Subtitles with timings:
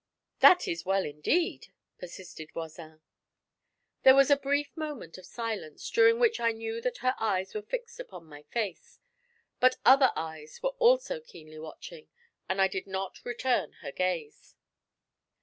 [0.39, 1.67] That is well indeed,'
[1.99, 3.01] persisted Voisin.
[4.01, 7.61] There was a brief moment of silence, during which I knew that her eyes were
[7.61, 8.97] fixed upon my face;
[9.59, 12.07] but other eyes were also keenly watching,
[12.49, 14.55] and I did not return her gaze.